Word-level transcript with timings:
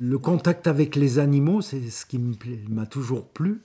Le 0.00 0.18
contact 0.18 0.66
avec 0.66 0.94
les 0.94 1.18
animaux, 1.18 1.60
c'est 1.60 1.90
ce 1.90 2.06
qui 2.06 2.20
m'a 2.68 2.86
toujours 2.86 3.26
plu. 3.26 3.62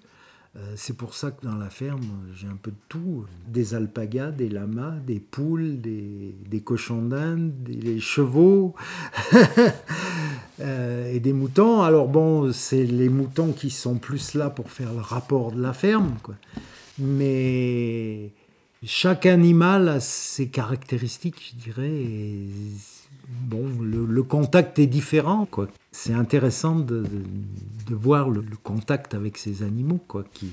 Euh, 0.56 0.74
c'est 0.75 0.96
pour 0.96 1.16
ça 1.16 1.32
que 1.32 1.46
dans 1.46 1.56
la 1.56 1.70
ferme, 1.70 2.06
j'ai 2.36 2.48
un 2.48 2.58
peu 2.62 2.71
de 2.71 2.78
tout. 2.88 3.25
Des 3.48 3.74
alpagas, 3.74 4.32
des 4.32 4.50
lamas, 4.50 4.96
des 5.06 5.20
poules, 5.20 5.82
des, 5.82 6.62
cochons 6.64 7.02
d'Inde, 7.02 7.52
des 7.64 8.00
chevaux 8.00 8.76
euh, 10.60 11.12
et 11.12 11.20
des 11.20 11.34
moutons. 11.34 11.81
Alors 11.81 12.08
bon, 12.08 12.52
c'est 12.52 12.84
les 12.84 13.10
moutons 13.10 13.52
qui 13.52 13.70
sont 13.70 13.96
plus 13.96 14.36
là 14.36 14.50
pour 14.50 14.70
faire 14.70 14.94
le 14.94 15.02
rapport 15.02 15.52
de 15.52 15.62
la 15.62 15.74
ferme. 15.74 16.16
Quoi. 16.22 16.36
Mais 17.00 18.31
chaque 18.84 19.26
animal 19.26 19.90
a 19.90 20.00
ses 20.00 20.50
caractéristiques, 20.50 21.52
je 21.52 21.63
dirais. 21.63 22.05
Bon, 23.44 23.70
le, 23.81 24.23
contact 24.23 24.80
est 24.80 24.88
différent. 24.88 25.45
Quoi 25.45 25.67
c'est 25.93 26.13
intéressant 26.13 26.75
de, 26.75 27.05
voir 27.89 28.29
le, 28.29 28.43
contact 28.63 29.13
avec 29.13 29.38
ces 29.38 29.63
animaux 29.63 30.01
quoi, 30.07 30.25
qui, 30.34 30.51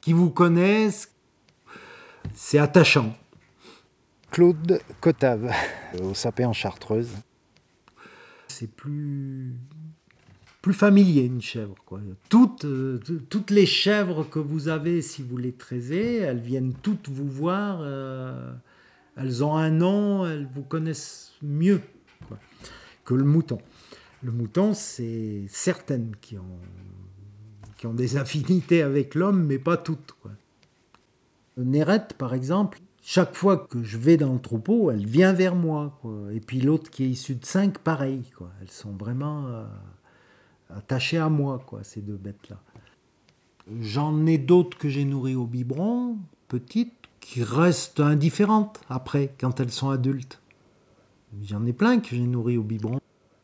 qui 0.00 0.12
vous 0.12 0.30
connaissent. 0.30 1.12
C'est 2.34 2.58
attachant. 2.58 3.16
Claude 4.30 4.80
Cotave, 5.00 5.52
au 6.02 6.14
Sapé 6.14 6.46
en 6.46 6.54
Chartreuse. 6.54 7.10
C'est 8.48 8.70
plus, 8.70 9.52
plus 10.62 10.72
familier 10.72 11.24
une 11.24 11.42
chèvre. 11.42 11.74
Quoi. 11.84 12.00
Toutes, 12.30 12.64
euh, 12.64 12.98
toutes 13.28 13.50
les 13.50 13.66
chèvres 13.66 14.24
que 14.24 14.38
vous 14.38 14.68
avez, 14.68 15.02
si 15.02 15.22
vous 15.22 15.36
les 15.36 15.52
traisez, 15.52 16.16
elles 16.16 16.40
viennent 16.40 16.72
toutes 16.82 17.10
vous 17.10 17.28
voir. 17.28 17.80
Euh, 17.82 18.54
elles 19.18 19.44
ont 19.44 19.54
un 19.54 19.70
nom, 19.70 20.26
elles 20.26 20.48
vous 20.50 20.62
connaissent 20.62 21.32
mieux 21.42 21.82
le 23.16 23.24
mouton. 23.24 23.58
Le 24.22 24.32
mouton, 24.32 24.74
c'est 24.74 25.44
certaines 25.48 26.14
qui 26.20 26.38
ont, 26.38 26.60
qui 27.76 27.86
ont 27.86 27.94
des 27.94 28.16
affinités 28.18 28.82
avec 28.82 29.14
l'homme, 29.14 29.44
mais 29.44 29.58
pas 29.58 29.76
toutes. 29.76 30.14
Nérette, 31.56 32.14
par 32.14 32.32
exemple, 32.32 32.80
chaque 33.02 33.34
fois 33.34 33.58
que 33.58 33.82
je 33.82 33.98
vais 33.98 34.16
dans 34.16 34.32
le 34.32 34.38
troupeau, 34.38 34.90
elle 34.90 35.04
vient 35.04 35.32
vers 35.32 35.56
moi. 35.56 36.00
Et 36.32 36.40
puis 36.40 36.60
l'autre 36.60 36.90
qui 36.90 37.04
est 37.04 37.08
issue 37.08 37.34
de 37.34 37.44
cinq, 37.44 37.78
pareil. 37.78 38.22
Elles 38.60 38.70
sont 38.70 38.92
vraiment 38.92 39.46
euh, 39.48 39.64
attachées 40.70 41.18
à 41.18 41.28
moi, 41.28 41.60
ces 41.82 42.00
deux 42.00 42.16
bêtes-là. 42.16 42.60
J'en 43.80 44.24
ai 44.26 44.38
d'autres 44.38 44.78
que 44.78 44.88
j'ai 44.88 45.04
nourries 45.04 45.34
au 45.34 45.46
biberon, 45.46 46.16
petites, 46.48 46.92
qui 47.20 47.42
restent 47.42 48.00
indifférentes 48.00 48.80
après, 48.88 49.34
quand 49.38 49.60
elles 49.60 49.70
sont 49.70 49.90
adultes. 49.90 50.40
J'en 51.42 51.64
ai 51.66 51.72
plein 51.72 52.00
que 52.00 52.08
j'ai 52.08 52.20
nourries 52.20 52.56
au 52.56 52.62
biberon. 52.62 52.98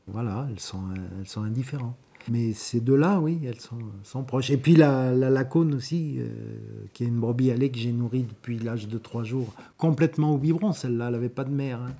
Voilà, 0.08 0.46
elles 0.50 0.60
sont, 0.60 0.82
elles 1.20 1.28
sont 1.28 1.42
indifférentes. 1.42 1.96
Mais 2.30 2.52
ces 2.52 2.80
deux-là, 2.80 3.20
oui, 3.20 3.40
elles 3.46 3.60
sont, 3.60 3.78
sont, 4.02 4.22
proches. 4.22 4.50
Et 4.50 4.56
puis 4.56 4.74
la, 4.74 5.12
la 5.12 5.30
lacone 5.30 5.74
aussi, 5.74 6.16
euh, 6.18 6.28
qui 6.92 7.04
est 7.04 7.06
une 7.06 7.20
brebis 7.20 7.50
allée 7.50 7.70
que 7.70 7.78
j'ai 7.78 7.92
nourrie 7.92 8.24
depuis 8.24 8.58
l'âge 8.58 8.88
de 8.88 8.98
trois 8.98 9.24
jours, 9.24 9.54
complètement 9.76 10.34
au 10.34 10.38
biberon. 10.38 10.72
Celle-là, 10.72 11.06
elle 11.06 11.12
n'avait 11.12 11.28
pas 11.28 11.44
de 11.44 11.50
mère. 11.50 11.80
Hein. 11.80 11.92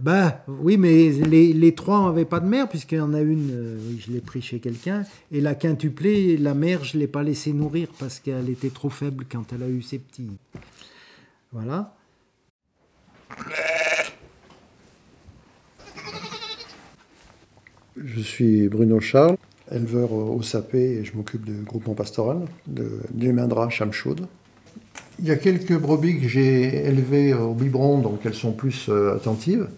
Ben 0.00 0.34
oui, 0.48 0.78
mais 0.78 1.10
les, 1.10 1.52
les 1.52 1.74
trois 1.74 2.06
n'avaient 2.06 2.24
pas 2.24 2.40
de 2.40 2.46
mère, 2.46 2.68
puisqu'il 2.68 2.98
y 2.98 3.00
en 3.00 3.12
a 3.12 3.20
une, 3.20 3.50
euh, 3.52 3.78
je 3.98 4.10
l'ai 4.10 4.20
pris 4.20 4.40
chez 4.40 4.58
quelqu'un, 4.58 5.04
et 5.30 5.40
la 5.40 5.54
quintuplée, 5.54 6.38
la 6.38 6.54
mère, 6.54 6.82
je 6.84 6.96
ne 6.96 7.02
l'ai 7.02 7.08
pas 7.08 7.22
laissée 7.22 7.52
nourrir 7.52 7.88
parce 7.98 8.18
qu'elle 8.18 8.48
était 8.48 8.70
trop 8.70 8.88
faible 8.88 9.26
quand 9.30 9.52
elle 9.52 9.62
a 9.62 9.68
eu 9.68 9.82
ses 9.82 9.98
petits. 9.98 10.30
Voilà. 11.52 11.94
Je 18.04 18.20
suis 18.20 18.68
Bruno 18.68 18.98
Charles, 18.98 19.36
éleveur 19.70 20.12
au 20.12 20.42
Sapé 20.42 20.78
et 20.78 21.04
je 21.04 21.16
m'occupe 21.16 21.44
du 21.44 21.62
groupement 21.62 21.94
pastoral 21.94 22.40
de 22.66 22.88
Lémindra 23.16 23.70
Chamchaude. 23.70 24.26
Il 25.20 25.26
y 25.26 25.30
a 25.30 25.36
quelques 25.36 25.78
brebis 25.78 26.20
que 26.20 26.26
j'ai 26.26 26.84
élevées 26.84 27.32
au 27.32 27.54
biberon, 27.54 28.00
donc 28.00 28.20
elles 28.24 28.34
sont 28.34 28.52
plus 28.52 28.86
euh, 28.88 29.14
attentives. 29.14 29.68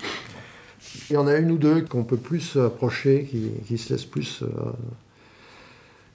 Il 1.10 1.14
y 1.14 1.16
en 1.18 1.26
a 1.26 1.36
une 1.36 1.50
ou 1.50 1.58
deux 1.58 1.82
qu'on 1.82 2.04
peut 2.04 2.16
plus 2.16 2.56
approcher, 2.56 3.28
qui, 3.66 3.76
se 3.76 3.92
laissent 3.92 4.06
plus 4.06 4.42
euh, 4.42 4.46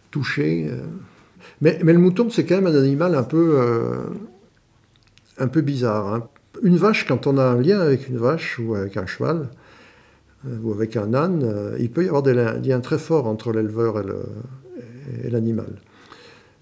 toucher. 0.09 0.67
Euh. 0.67 0.81
Mais, 1.61 1.77
le 1.83 1.99
mouton, 1.99 2.31
c'est 2.31 2.45
quand 2.45 2.55
même 2.55 2.67
un 2.67 2.79
animal 2.79 3.13
un 3.13 3.23
peu, 3.23 3.59
un 5.37 5.47
peu 5.47 5.61
bizarre. 5.61 6.13
Hein. 6.13 6.27
Une 6.63 6.77
vache, 6.77 7.05
quand 7.05 7.27
on 7.27 7.37
a 7.37 7.43
un 7.43 7.61
lien 7.61 7.79
avec 7.79 8.07
une 8.07 8.17
vache 8.17 8.57
ou 8.57 8.73
avec 8.73 8.97
un 8.97 9.05
cheval, 9.05 9.49
ou 10.45 10.71
avec 10.71 10.95
un 10.95 11.13
âne, 11.13 11.43
euh, 11.43 11.75
il 11.79 11.91
peut 11.91 12.03
y 12.03 12.07
avoir 12.07 12.23
des 12.23 12.33
liens 12.33 12.79
très 12.79 12.97
forts 12.97 13.27
entre 13.27 13.51
l'éleveur 13.51 13.99
et 15.23 15.29
l'animal. 15.29 15.73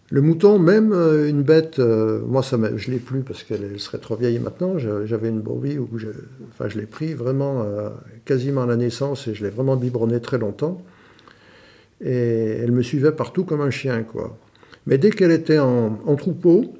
Le 0.10 0.22
mouton, 0.22 0.58
même 0.58 0.94
euh, 0.94 1.30
une 1.30 1.44
bête, 1.44 1.80
moi 1.80 2.42
ça 2.42 2.58
je 2.76 2.92
l'ai 2.92 2.98
plus 2.98 3.22
parce 3.22 3.44
qu'elle 3.44 3.80
serait 3.80 3.98
trop 3.98 4.16
vieille 4.16 4.40
maintenant. 4.40 4.78
J'avais 4.78 5.30
une 5.30 5.42
brebis 5.42 5.78
où 5.78 5.90
je, 5.98 6.08
enfin, 6.50 6.70
je 6.70 6.80
l'ai 6.80 6.86
pris 6.86 7.14
vraiment 7.14 7.66
quasiment 8.26 8.64
à 8.64 8.66
la 8.66 8.78
naissance 8.78 9.28
et 9.28 9.34
je 9.34 9.44
l'ai 9.44 9.50
vraiment 9.50 9.76
biberonné 9.76 10.20
très 10.22 10.38
longtemps. 10.38 10.82
Et 12.00 12.60
elle 12.62 12.72
me 12.72 12.84
suivait 12.84 13.12
partout 13.12 13.44
comme 13.44 13.62
un 13.62 13.72
chien, 13.72 14.04
quoi. 14.04 14.38
Mais 14.86 14.98
dès 14.98 15.10
qu'elle 15.10 15.32
était 15.32 15.60
en 15.60 16.16
troupeau, 16.16 16.74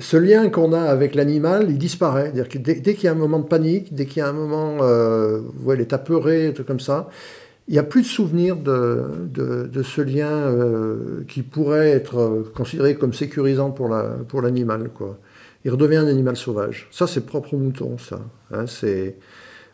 ce 0.00 0.16
lien 0.16 0.48
qu'on 0.48 0.72
a 0.72 0.80
avec 0.80 1.14
l'animal, 1.14 1.66
il 1.68 1.78
disparaît. 1.78 2.32
Que 2.48 2.58
dès, 2.58 2.80
qu'il 2.80 3.04
y 3.04 3.08
a 3.08 3.12
un 3.12 3.14
moment 3.14 3.38
de 3.38 3.46
panique, 3.46 3.94
dès 3.94 4.06
qu'il 4.06 4.18
y 4.18 4.22
a 4.22 4.28
un 4.28 4.32
moment 4.32 4.78
euh, 4.82 5.40
où 5.62 5.72
elle 5.72 5.80
est 5.80 5.92
apeurée, 5.92 6.52
tout 6.54 6.64
comme 6.64 6.80
ça, 6.80 7.08
il 7.68 7.72
n'y 7.72 7.78
a 7.78 7.84
plus 7.84 8.02
de 8.02 8.06
souvenir 8.06 8.56
de, 8.56 9.04
de, 9.32 9.82
ce 9.82 10.00
lien 10.00 10.28
euh, 10.28 11.24
qui 11.28 11.42
pourrait 11.42 11.90
être 11.90 12.50
considéré 12.54 12.96
comme 12.96 13.12
sécurisant 13.12 13.70
pour 13.70 13.88
l'animal. 13.88 14.82
La, 14.82 14.88
pour 14.88 15.16
il 15.64 15.70
redevient 15.70 15.96
un 15.96 16.06
animal 16.06 16.36
sauvage. 16.36 16.88
Ça, 16.90 17.06
c'est 17.06 17.26
propre 17.26 17.54
au 17.54 17.58
mouton, 17.58 17.98
ça. 17.98 18.20
Hein, 18.50 18.64
c'est 18.66 19.16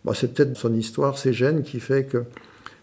peut-être 0.04 0.56
son 0.56 0.74
histoire, 0.74 1.16
ses 1.16 1.32
gènes, 1.32 1.62
qui 1.62 1.80
fait 1.80 2.04
que 2.04 2.24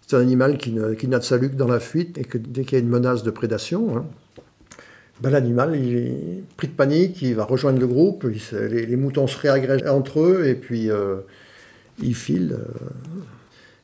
c'est 0.08 0.16
un 0.16 0.22
animal 0.22 0.58
qui, 0.58 0.76
qui 0.98 1.08
n'a 1.08 1.20
de 1.20 1.24
salut 1.24 1.50
que 1.50 1.56
dans 1.56 1.68
la 1.68 1.80
fuite 1.80 2.18
et 2.18 2.24
que 2.24 2.38
dès 2.38 2.64
qu'il 2.64 2.78
y 2.78 2.82
a 2.82 2.84
une 2.84 2.90
menace 2.90 3.24
de 3.24 3.32
prédation, 3.32 3.98
hein, 3.98 4.06
ben, 5.22 5.30
l'animal, 5.30 5.76
il 5.76 5.98
est 5.98 6.44
pris 6.58 6.68
de 6.68 6.74
panique, 6.74 7.22
il 7.22 7.36
va 7.36 7.46
rejoindre 7.46 7.80
le 7.80 7.88
groupe, 7.88 8.26
les, 8.52 8.96
moutons 8.96 9.28
se 9.28 9.38
réagrègent 9.38 9.88
entre 9.88 10.22
eux 10.22 10.48
et 10.48 10.56
puis 10.56 10.90
euh, 10.90 11.18
ils 12.02 12.16
filent. 12.16 12.58
Euh. 12.60 12.90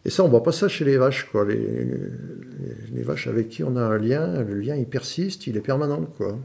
Et 0.06 0.09
ça, 0.09 0.23
on 0.23 0.28
voit 0.28 0.44
pas 0.44 0.51
ça 0.51 0.68
chez 0.68 0.85
les 0.85 0.97
vaches. 0.97 1.29
Quoi. 1.31 1.45
Les, 1.45 3.03
vaches 3.03 3.28
avec 3.28 3.50
qui 3.50 3.63
on 3.63 3.75
a 3.75 3.81
un 3.81 3.97
lien, 3.97 4.44
le 4.44 4.56
lien 4.59 4.75
il 4.75 4.85
persiste, 4.85 5.47
il 5.47 5.57
est 5.57 5.62
permanent. 5.62 6.07
Quoi. 6.18 6.38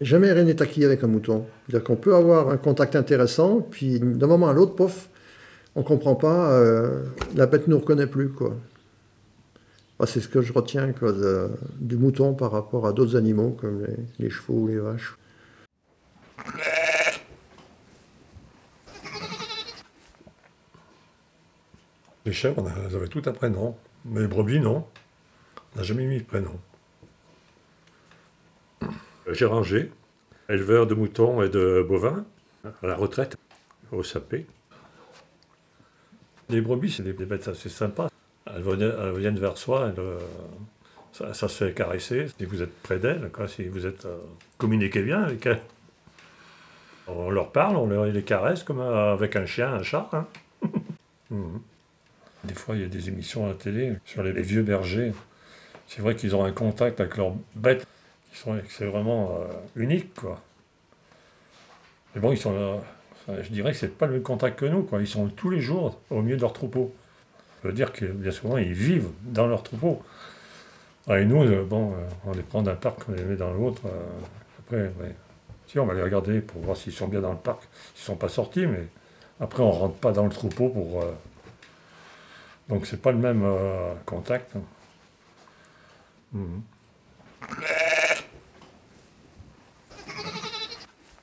Jamais 0.00 0.32
rien 0.32 0.44
n'est 0.44 0.60
acquis 0.60 0.84
avec 0.84 1.04
un 1.04 1.06
mouton. 1.06 1.44
C'est-à-dire 1.66 1.84
qu'on 1.84 1.96
peut 1.96 2.14
avoir 2.14 2.50
un 2.50 2.56
contact 2.56 2.96
intéressant, 2.96 3.60
puis 3.60 4.00
d'un 4.00 4.26
moment 4.26 4.48
à 4.48 4.52
l'autre, 4.52 4.74
pof, 4.74 5.08
on 5.76 5.82
comprend 5.82 6.14
pas, 6.14 6.52
euh, 6.52 7.04
la 7.36 7.46
bête 7.46 7.68
ne 7.68 7.72
nous 7.74 7.78
reconnaît 7.78 8.06
plus. 8.06 8.30
Ah, 10.02 10.06
c'est 10.06 10.20
ce 10.20 10.26
que 10.26 10.42
je 10.42 10.52
retiens 10.52 10.92
du 11.78 11.96
mouton 11.96 12.34
par 12.34 12.50
rapport 12.50 12.88
à 12.88 12.92
d'autres 12.92 13.14
animaux 13.14 13.50
comme 13.50 13.86
les, 14.18 14.30
chevaux 14.30 14.54
ou 14.54 14.66
les 14.66 14.78
vaches. 14.78 15.16
Les 22.26 22.32
chèvres, 22.32 22.68
elles 22.84 22.96
avaient 22.96 23.06
tout 23.06 23.22
un 23.26 23.32
prénom. 23.32 23.76
Mais 24.04 24.22
les 24.22 24.26
brebis, 24.26 24.58
non. 24.58 24.84
On 25.72 25.78
n'a 25.78 25.84
jamais 25.84 26.08
mis 26.08 26.18
de 26.18 26.24
prénom. 26.24 26.58
Géranger, 29.30 29.92
éleveur 30.48 30.88
de 30.88 30.94
moutons 30.94 31.44
et 31.44 31.48
de 31.48 31.86
bovins, 31.88 32.24
à 32.64 32.86
la 32.88 32.96
retraite, 32.96 33.36
au 33.92 34.02
sapé. 34.02 34.48
Les 36.48 36.60
brebis, 36.60 36.90
c'est 36.90 37.04
des 37.04 37.12
bêtes 37.12 37.46
assez 37.46 37.68
sympas. 37.68 38.11
Elles 38.54 39.18
viennent, 39.18 39.38
vers 39.38 39.56
soi, 39.56 39.92
euh, 39.98 40.18
ça, 41.12 41.34
se 41.34 41.64
fait 41.64 41.72
caresser. 41.72 42.26
Si 42.38 42.44
vous 42.44 42.62
êtes 42.62 42.74
près 42.82 42.98
d'elles, 42.98 43.30
si 43.48 43.64
vous 43.64 43.86
êtes 43.86 44.04
euh, 44.04 44.18
communiquez 44.58 45.02
bien 45.02 45.22
avec 45.22 45.46
elles. 45.46 45.60
On 47.08 47.30
leur 47.30 47.50
parle, 47.50 47.76
on 47.76 47.86
leur, 47.86 48.06
les 48.06 48.22
caresse 48.22 48.62
comme 48.62 48.80
avec 48.80 49.36
un 49.36 49.46
chien, 49.46 49.72
un 49.72 49.82
chat. 49.82 50.08
Hein. 50.12 50.26
Mhm. 51.30 51.62
Des 52.44 52.52
fois, 52.52 52.74
il 52.76 52.82
y 52.82 52.84
a 52.84 52.88
des 52.88 53.08
émissions 53.08 53.46
à 53.46 53.48
la 53.48 53.54
télé 53.54 53.94
sur 54.04 54.22
les, 54.22 54.32
vieux 54.42 54.62
bergers. 54.62 55.14
C'est 55.86 56.02
vrai 56.02 56.14
qu'ils 56.14 56.36
ont 56.36 56.44
un 56.44 56.52
contact 56.52 57.00
avec 57.00 57.16
leurs 57.16 57.32
bêtes. 57.54 57.86
C'est 58.34 58.84
vraiment 58.84 59.40
euh, 59.40 59.46
unique, 59.74 60.12
quoi. 60.12 60.42
Mais 62.14 62.20
bon, 62.20 62.32
ils 62.32 62.36
sont, 62.36 62.82
je 63.28 63.48
dirais 63.48 63.72
que 63.72 63.78
c'est 63.78 63.96
pas 63.96 64.04
le 64.04 64.12
même 64.12 64.22
contact 64.22 64.58
que 64.58 64.66
nous, 64.66 64.82
quoi. 64.82 65.00
Ils 65.00 65.06
sont 65.06 65.28
tous 65.28 65.48
les 65.48 65.62
jours 65.62 65.98
au 66.10 66.20
milieu 66.20 66.36
de 66.36 66.42
leur 66.42 66.52
troupeau. 66.52 66.94
Veut 67.64 67.72
dire 67.72 67.92
que 67.92 68.06
bien 68.06 68.32
souvent, 68.32 68.56
ils 68.56 68.72
vivent 68.72 69.10
dans 69.22 69.46
leur 69.46 69.62
troupeau. 69.62 70.02
Et 71.08 71.24
nous, 71.24 71.42
euh, 71.42 71.64
bon, 71.64 71.92
euh, 71.92 72.08
on 72.26 72.32
les 72.32 72.42
prend 72.42 72.62
d'un 72.62 72.74
parc, 72.74 73.08
on 73.08 73.12
les 73.12 73.24
met 73.24 73.36
dans 73.36 73.52
l'autre. 73.52 73.82
Euh, 73.86 74.08
après, 74.60 74.92
si, 75.66 75.78
on 75.78 75.86
va 75.86 75.94
les 75.94 76.02
regarder 76.02 76.40
pour 76.40 76.62
voir 76.62 76.76
s'ils 76.76 76.92
sont 76.92 77.08
bien 77.08 77.20
dans 77.20 77.32
le 77.32 77.38
parc. 77.38 77.62
Ils 77.96 78.00
ne 78.00 78.04
sont 78.04 78.16
pas 78.16 78.28
sortis, 78.28 78.66
mais 78.66 78.86
après, 79.40 79.62
on 79.62 79.72
ne 79.72 79.78
rentre 79.78 79.96
pas 79.96 80.12
dans 80.12 80.24
le 80.24 80.30
troupeau 80.30 80.68
pour. 80.68 81.04
Donc 82.68 82.86
c'est 82.86 83.00
pas 83.02 83.12
le 83.12 83.18
même 83.18 83.44
contact. 84.06 84.52
Mhm. 86.32 86.62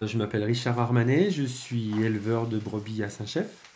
Je 0.01 0.17
m'appelle 0.17 0.43
Richard 0.43 0.79
Armanet, 0.79 1.31
je 1.31 1.43
suis 1.43 1.91
éleveur 2.03 2.47
de 2.47 2.57
brebis 2.57 3.03
à 3.03 3.09
Saint-Chef. 3.09 3.68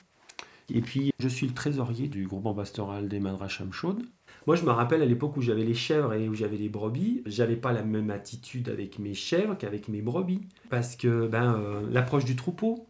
Et 0.69 0.81
puis, 0.81 1.11
je 1.19 1.27
suis 1.27 1.47
le 1.47 1.53
trésorier 1.53 2.07
du 2.07 2.27
groupement 2.27 2.53
pastoral 2.53 3.07
des 3.07 3.19
Madracham 3.19 3.71
Chaudes. 3.71 4.03
Moi, 4.47 4.55
je 4.55 4.63
me 4.63 4.71
rappelle 4.71 5.01
à 5.01 5.05
l'époque 5.05 5.37
où 5.37 5.41
j'avais 5.41 5.63
les 5.63 5.73
chèvres 5.73 6.13
et 6.13 6.27
où 6.27 6.33
j'avais 6.33 6.57
les 6.57 6.69
brebis, 6.69 7.21
j'avais 7.25 7.55
pas 7.55 7.71
la 7.71 7.83
même 7.83 8.09
attitude 8.09 8.69
avec 8.69 8.99
mes 8.99 9.13
chèvres 9.13 9.55
qu'avec 9.57 9.87
mes 9.87 10.01
brebis. 10.01 10.41
Parce 10.69 10.95
que 10.95 11.27
ben, 11.27 11.55
euh, 11.55 11.81
l'approche 11.91 12.25
du 12.25 12.35
troupeau, 12.35 12.85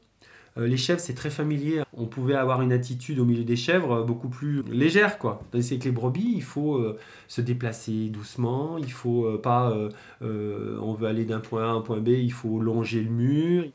euh, 0.57 0.67
les 0.67 0.77
chèvres, 0.77 0.99
c'est 0.99 1.13
très 1.13 1.29
familier. 1.29 1.81
On 1.93 2.05
pouvait 2.05 2.35
avoir 2.35 2.61
une 2.61 2.71
attitude 2.71 3.19
au 3.19 3.25
milieu 3.25 3.43
des 3.43 3.55
chèvres 3.55 3.99
euh, 3.99 4.03
beaucoup 4.03 4.29
plus 4.29 4.63
légère, 4.63 5.19
quoi. 5.19 5.43
C'est 5.61 5.77
que 5.77 5.85
les 5.85 5.91
brebis, 5.91 6.33
il 6.35 6.43
faut 6.43 6.83
se 7.27 7.41
déplacer 7.41 8.09
doucement, 8.09 8.77
il 8.77 8.91
faut 8.91 9.37
pas... 9.37 9.75
on 10.21 10.93
veut 10.93 11.07
aller 11.07 11.25
d'un 11.25 11.39
point 11.39 11.63
A 11.63 11.67
à 11.67 11.71
un 11.71 11.81
point 11.81 11.99
B, 11.99 12.09
il 12.09 12.33
faut 12.33 12.59
longer 12.59 13.01
le 13.01 13.09
mur. 13.09 13.65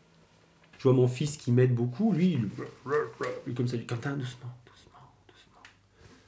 Je 0.78 0.84
vois 0.84 0.92
mon 0.92 1.08
fils 1.08 1.36
qui 1.36 1.50
m'aide 1.50 1.74
beaucoup, 1.74 2.12
lui, 2.12 2.38
il, 3.46 3.54
comme 3.54 3.66
ça, 3.66 3.76
il 3.76 3.80
dit, 3.80 3.86
Quentin, 3.86 4.16
doucement, 4.16 4.52
doucement, 4.64 5.12
doucement. 5.26 5.62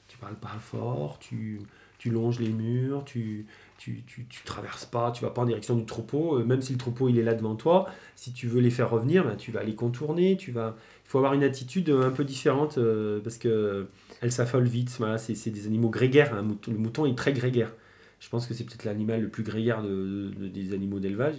Tu 0.08 0.18
parles 0.18 0.34
pas 0.34 0.58
fort, 0.60 1.18
tu, 1.20 1.60
longes 2.06 2.40
les 2.40 2.48
murs, 2.48 3.04
tu, 3.04 3.46
tu, 3.78 4.02
traverses 4.44 4.86
pas, 4.86 5.12
tu 5.12 5.22
vas 5.22 5.30
pas 5.30 5.42
en 5.42 5.46
direction 5.46 5.76
du 5.76 5.84
troupeau, 5.84 6.38
euh, 6.38 6.44
même 6.44 6.62
si 6.62 6.72
le 6.72 6.78
troupeau 6.78 7.08
il 7.08 7.18
est 7.18 7.22
là 7.22 7.34
devant 7.34 7.54
toi, 7.54 7.88
si 8.16 8.32
tu 8.32 8.48
veux 8.48 8.60
les 8.60 8.70
faire 8.70 8.90
revenir, 8.90 9.24
ben, 9.24 9.36
tu 9.36 9.52
vas 9.52 9.62
les 9.62 9.76
contourner, 9.76 10.36
tu 10.36 10.50
vas... 10.50 10.74
il 11.04 11.08
faut 11.08 11.18
avoir 11.18 11.34
une 11.34 11.44
attitude 11.44 11.88
un 11.90 12.10
peu 12.10 12.24
différente 12.24 12.78
euh, 12.78 13.20
parce 13.20 13.38
que 13.38 13.86
elles 14.20 14.32
s'affolent 14.32 14.64
vite, 14.64 14.98
c'est 15.18 15.50
des 15.50 15.66
animaux 15.66 15.90
grégaires, 15.90 16.34
hein. 16.34 16.46
le 16.66 16.76
mouton 16.76 17.06
est 17.06 17.16
très 17.16 17.32
grégaire. 17.32 17.72
Je 18.20 18.28
pense 18.28 18.46
que 18.46 18.54
c'est 18.54 18.64
peut-être 18.64 18.84
l'animal 18.84 19.22
le 19.22 19.28
plus 19.28 19.42
grégaire 19.42 19.82
de, 19.82 20.30
des 20.36 20.74
animaux 20.74 20.98
d'élevage. 20.98 21.36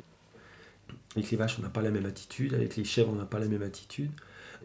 Avec 1.15 1.31
les 1.31 1.37
vaches, 1.37 1.57
on 1.59 1.61
n'a 1.61 1.69
pas 1.69 1.81
la 1.81 1.91
même 1.91 2.05
attitude, 2.05 2.53
avec 2.53 2.75
les 2.77 2.83
chèvres, 2.83 3.11
on 3.11 3.15
n'a 3.15 3.25
pas 3.25 3.39
la 3.39 3.47
même 3.47 3.63
attitude. 3.63 4.11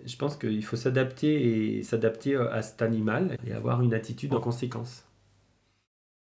Je 0.04 0.16
pense 0.16 0.36
qu'il 0.36 0.64
faut 0.64 0.76
s'adapter 0.76 1.78
et 1.78 1.82
s'adapter 1.82 2.36
à 2.36 2.62
cet 2.62 2.82
animal 2.82 3.36
et 3.46 3.52
avoir 3.52 3.82
une 3.82 3.94
attitude 3.94 4.34
en 4.34 4.40
conséquence. 4.40 5.05